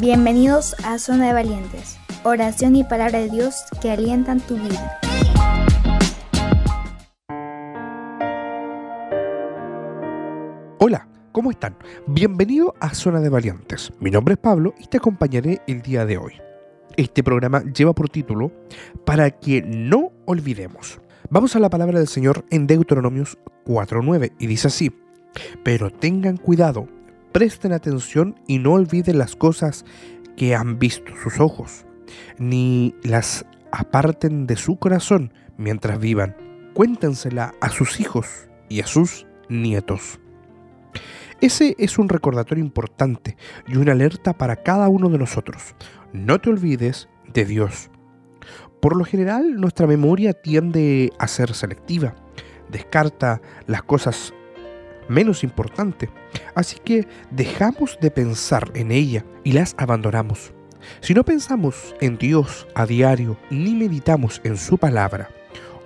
Bienvenidos 0.00 0.74
a 0.84 0.98
Zona 0.98 1.28
de 1.28 1.34
Valientes, 1.34 1.98
oración 2.24 2.74
y 2.74 2.82
palabra 2.82 3.20
de 3.20 3.30
Dios 3.30 3.62
que 3.80 3.92
alientan 3.92 4.40
tu 4.40 4.56
vida. 4.56 5.00
Hola, 10.80 11.06
¿cómo 11.30 11.52
están? 11.52 11.76
Bienvenido 12.08 12.74
a 12.80 12.92
Zona 12.92 13.20
de 13.20 13.28
Valientes. 13.28 13.92
Mi 14.00 14.10
nombre 14.10 14.34
es 14.34 14.40
Pablo 14.40 14.74
y 14.80 14.88
te 14.88 14.96
acompañaré 14.96 15.62
el 15.68 15.80
día 15.80 16.04
de 16.04 16.18
hoy. 16.18 16.32
Este 16.96 17.22
programa 17.22 17.62
lleva 17.62 17.92
por 17.92 18.08
título 18.08 18.50
Para 19.06 19.30
que 19.30 19.62
no 19.62 20.10
olvidemos. 20.24 21.00
Vamos 21.30 21.54
a 21.54 21.60
la 21.60 21.70
palabra 21.70 22.00
del 22.00 22.08
Señor 22.08 22.44
en 22.50 22.66
Deuteronomios 22.66 23.38
4.9 23.64 24.32
y 24.40 24.48
dice 24.48 24.66
así, 24.66 24.92
pero 25.62 25.90
tengan 25.90 26.36
cuidado, 26.36 26.88
presten 27.34 27.72
atención 27.72 28.36
y 28.46 28.60
no 28.60 28.74
olviden 28.74 29.18
las 29.18 29.34
cosas 29.34 29.84
que 30.36 30.54
han 30.54 30.78
visto 30.78 31.12
sus 31.20 31.40
ojos, 31.40 31.84
ni 32.38 32.94
las 33.02 33.44
aparten 33.72 34.46
de 34.46 34.54
su 34.54 34.76
corazón 34.76 35.34
mientras 35.56 35.98
vivan. 35.98 36.36
Cuéntensela 36.74 37.52
a 37.60 37.70
sus 37.70 37.98
hijos 37.98 38.48
y 38.68 38.82
a 38.82 38.86
sus 38.86 39.26
nietos. 39.48 40.20
Ese 41.40 41.74
es 41.76 41.98
un 41.98 42.08
recordatorio 42.08 42.62
importante 42.62 43.36
y 43.66 43.78
una 43.78 43.92
alerta 43.92 44.32
para 44.34 44.62
cada 44.62 44.88
uno 44.88 45.08
de 45.08 45.18
nosotros. 45.18 45.74
No 46.12 46.40
te 46.40 46.50
olvides 46.50 47.08
de 47.32 47.44
Dios. 47.44 47.90
Por 48.80 48.96
lo 48.96 49.04
general, 49.04 49.60
nuestra 49.60 49.88
memoria 49.88 50.34
tiende 50.34 51.12
a 51.18 51.26
ser 51.26 51.52
selectiva. 51.54 52.14
Descarta 52.70 53.42
las 53.66 53.82
cosas 53.82 54.32
menos 55.08 55.44
importantes. 55.44 56.10
Así 56.54 56.78
que 56.84 57.06
dejamos 57.30 57.98
de 58.00 58.10
pensar 58.10 58.70
en 58.74 58.92
ella 58.92 59.24
y 59.42 59.52
las 59.52 59.74
abandonamos. 59.78 60.52
Si 61.00 61.14
no 61.14 61.24
pensamos 61.24 61.94
en 62.00 62.18
Dios 62.18 62.66
a 62.74 62.86
diario 62.86 63.36
ni 63.50 63.74
meditamos 63.74 64.40
en 64.44 64.56
su 64.56 64.78
palabra, 64.78 65.30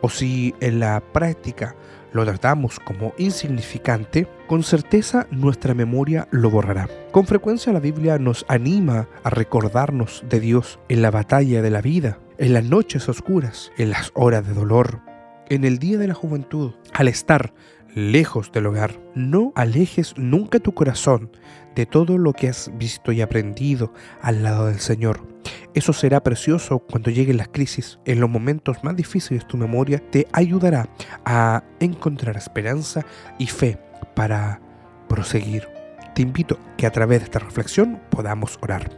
o 0.00 0.08
si 0.08 0.54
en 0.60 0.80
la 0.80 1.00
práctica 1.12 1.74
lo 2.12 2.24
tratamos 2.24 2.80
como 2.80 3.12
insignificante, 3.18 4.26
con 4.46 4.62
certeza 4.62 5.26
nuestra 5.30 5.74
memoria 5.74 6.26
lo 6.30 6.50
borrará. 6.50 6.88
Con 7.12 7.26
frecuencia 7.26 7.72
la 7.72 7.80
Biblia 7.80 8.18
nos 8.18 8.44
anima 8.48 9.08
a 9.24 9.30
recordarnos 9.30 10.24
de 10.28 10.40
Dios 10.40 10.78
en 10.88 11.02
la 11.02 11.10
batalla 11.10 11.62
de 11.62 11.70
la 11.70 11.82
vida, 11.82 12.18
en 12.38 12.54
las 12.54 12.64
noches 12.64 13.08
oscuras, 13.08 13.72
en 13.76 13.90
las 13.90 14.10
horas 14.14 14.46
de 14.46 14.54
dolor, 14.54 15.00
en 15.48 15.64
el 15.64 15.78
día 15.78 15.98
de 15.98 16.08
la 16.08 16.14
juventud, 16.14 16.72
al 16.92 17.08
estar 17.08 17.52
lejos 17.94 18.52
del 18.52 18.66
hogar. 18.66 19.00
No 19.14 19.52
alejes 19.54 20.14
nunca 20.16 20.60
tu 20.60 20.72
corazón 20.72 21.30
de 21.74 21.86
todo 21.86 22.18
lo 22.18 22.32
que 22.32 22.48
has 22.48 22.70
visto 22.76 23.12
y 23.12 23.20
aprendido 23.20 23.92
al 24.20 24.42
lado 24.42 24.66
del 24.66 24.80
Señor. 24.80 25.26
Eso 25.74 25.92
será 25.92 26.22
precioso 26.22 26.80
cuando 26.80 27.10
lleguen 27.10 27.36
las 27.36 27.48
crisis. 27.48 27.98
En 28.04 28.20
los 28.20 28.30
momentos 28.30 28.82
más 28.82 28.96
difíciles 28.96 29.46
tu 29.46 29.56
memoria 29.56 30.02
te 30.10 30.26
ayudará 30.32 30.88
a 31.24 31.62
encontrar 31.80 32.36
esperanza 32.36 33.04
y 33.38 33.46
fe 33.46 33.78
para 34.14 34.60
proseguir. 35.08 35.68
Te 36.14 36.22
invito 36.22 36.58
que 36.76 36.86
a 36.86 36.90
través 36.90 37.20
de 37.20 37.24
esta 37.26 37.38
reflexión 37.38 38.00
podamos 38.10 38.58
orar. 38.60 38.90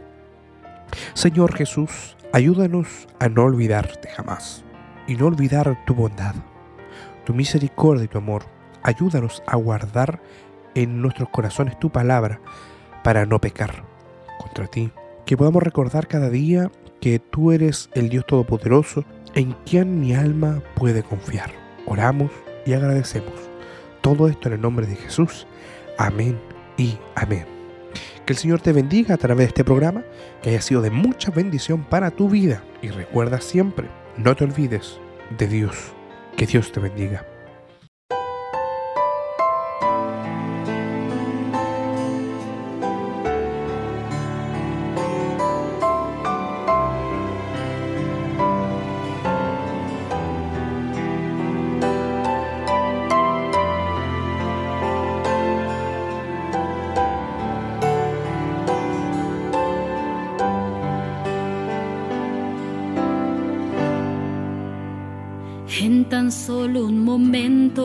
Señor 1.13 1.55
Jesús, 1.55 2.17
ayúdanos 2.33 3.07
a 3.19 3.29
no 3.29 3.43
olvidarte 3.43 4.09
jamás 4.09 4.63
y 5.07 5.15
no 5.15 5.27
olvidar 5.27 5.83
tu 5.85 5.93
bondad, 5.93 6.35
tu 7.25 7.33
misericordia 7.33 8.05
y 8.05 8.07
tu 8.07 8.17
amor. 8.17 8.43
Ayúdanos 8.83 9.43
a 9.47 9.55
guardar 9.55 10.21
en 10.75 11.01
nuestros 11.01 11.29
corazones 11.29 11.79
tu 11.79 11.89
palabra 11.91 12.39
para 13.03 13.25
no 13.25 13.39
pecar 13.39 13.83
contra 14.39 14.67
ti. 14.67 14.91
Que 15.25 15.37
podamos 15.37 15.63
recordar 15.63 16.07
cada 16.07 16.29
día 16.29 16.71
que 16.99 17.19
tú 17.19 17.51
eres 17.51 17.89
el 17.93 18.09
Dios 18.09 18.25
Todopoderoso 18.25 19.03
en 19.35 19.53
quien 19.65 19.99
mi 19.99 20.13
alma 20.13 20.61
puede 20.75 21.03
confiar. 21.03 21.51
Oramos 21.85 22.31
y 22.65 22.73
agradecemos. 22.73 23.33
Todo 24.01 24.27
esto 24.27 24.47
en 24.47 24.55
el 24.55 24.61
nombre 24.61 24.85
de 24.87 24.95
Jesús. 24.95 25.47
Amén 25.97 26.39
y 26.77 26.97
amén. 27.15 27.45
Que 28.25 28.33
el 28.33 28.37
Señor 28.37 28.61
te 28.61 28.71
bendiga 28.71 29.15
a 29.15 29.17
través 29.17 29.45
de 29.45 29.49
este 29.49 29.63
programa, 29.63 30.03
que 30.41 30.51
haya 30.51 30.61
sido 30.61 30.81
de 30.81 30.91
mucha 30.91 31.31
bendición 31.31 31.83
para 31.83 32.11
tu 32.11 32.29
vida. 32.29 32.63
Y 32.81 32.89
recuerda 32.89 33.41
siempre, 33.41 33.87
no 34.17 34.35
te 34.35 34.43
olvides 34.43 34.99
de 35.37 35.47
Dios. 35.47 35.93
Que 36.35 36.45
Dios 36.45 36.71
te 36.71 36.79
bendiga. 36.79 37.30
En 65.91 66.05
tan 66.05 66.31
solo 66.31 66.85
un 66.85 67.03
momento 67.03 67.83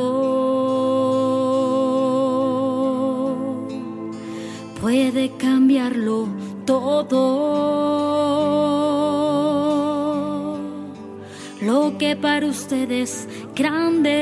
puede 4.80 5.32
cambiarlo 5.36 6.28
todo. 6.64 7.22
Lo 11.62 11.98
que 11.98 12.14
para 12.14 12.46
ustedes 12.46 13.28
grande, 13.56 14.18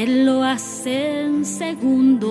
Él 0.00 0.26
lo 0.26 0.42
hace 0.42 1.22
en 1.22 1.44
segundos, 1.44 2.26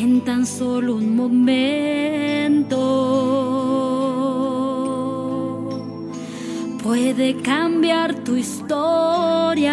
en 0.00 0.20
tan 0.22 0.44
solo 0.44 0.96
un 0.96 1.14
momento. 1.14 2.05
Puede 7.16 7.40
cambiar 7.40 8.14
tu 8.24 8.36
historia. 8.36 9.72